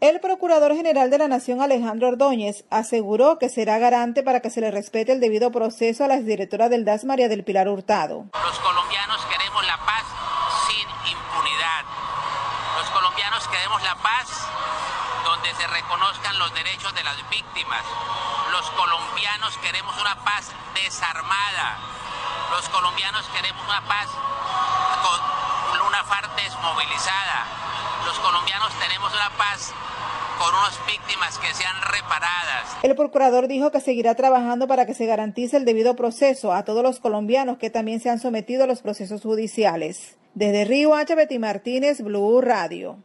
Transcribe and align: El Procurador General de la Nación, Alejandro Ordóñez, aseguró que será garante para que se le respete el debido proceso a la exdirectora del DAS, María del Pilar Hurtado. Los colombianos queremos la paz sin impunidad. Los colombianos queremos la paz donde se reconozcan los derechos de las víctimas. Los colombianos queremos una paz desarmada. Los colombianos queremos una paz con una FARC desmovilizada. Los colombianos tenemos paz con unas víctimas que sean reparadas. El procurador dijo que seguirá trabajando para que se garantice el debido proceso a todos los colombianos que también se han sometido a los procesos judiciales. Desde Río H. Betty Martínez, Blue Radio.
El 0.00 0.20
Procurador 0.20 0.76
General 0.76 1.10
de 1.10 1.18
la 1.18 1.26
Nación, 1.26 1.60
Alejandro 1.60 2.06
Ordóñez, 2.06 2.62
aseguró 2.70 3.40
que 3.40 3.48
será 3.48 3.78
garante 3.78 4.22
para 4.22 4.38
que 4.38 4.48
se 4.48 4.60
le 4.60 4.70
respete 4.70 5.10
el 5.10 5.18
debido 5.18 5.50
proceso 5.50 6.04
a 6.04 6.06
la 6.06 6.14
exdirectora 6.14 6.68
del 6.68 6.84
DAS, 6.84 7.04
María 7.04 7.26
del 7.26 7.42
Pilar 7.42 7.66
Hurtado. 7.66 8.30
Los 8.30 8.58
colombianos 8.60 9.26
queremos 9.26 9.66
la 9.66 9.76
paz 9.82 10.04
sin 10.70 10.86
impunidad. 10.86 11.82
Los 12.78 12.88
colombianos 12.90 13.48
queremos 13.48 13.82
la 13.82 13.96
paz 13.96 14.46
donde 15.24 15.50
se 15.58 15.66
reconozcan 15.66 16.38
los 16.38 16.54
derechos 16.54 16.94
de 16.94 17.02
las 17.02 17.18
víctimas. 17.28 17.82
Los 18.52 18.70
colombianos 18.70 19.58
queremos 19.58 20.00
una 20.00 20.14
paz 20.22 20.52
desarmada. 20.78 21.76
Los 22.54 22.68
colombianos 22.68 23.26
queremos 23.34 23.66
una 23.66 23.82
paz 23.82 24.06
con 25.02 25.86
una 25.88 26.04
FARC 26.04 26.36
desmovilizada. 26.36 27.46
Los 28.08 28.18
colombianos 28.20 28.72
tenemos 28.80 29.12
paz 29.36 29.74
con 30.38 30.48
unas 30.54 30.80
víctimas 30.86 31.38
que 31.38 31.52
sean 31.52 31.76
reparadas. 31.92 32.78
El 32.82 32.96
procurador 32.96 33.48
dijo 33.48 33.70
que 33.70 33.82
seguirá 33.82 34.14
trabajando 34.14 34.66
para 34.66 34.86
que 34.86 34.94
se 34.94 35.04
garantice 35.04 35.58
el 35.58 35.66
debido 35.66 35.94
proceso 35.94 36.54
a 36.54 36.64
todos 36.64 36.82
los 36.82 37.00
colombianos 37.00 37.58
que 37.58 37.68
también 37.68 38.00
se 38.00 38.08
han 38.08 38.18
sometido 38.18 38.64
a 38.64 38.66
los 38.66 38.80
procesos 38.80 39.20
judiciales. 39.20 40.16
Desde 40.32 40.64
Río 40.64 40.94
H. 40.94 41.14
Betty 41.14 41.38
Martínez, 41.38 42.00
Blue 42.00 42.40
Radio. 42.40 43.04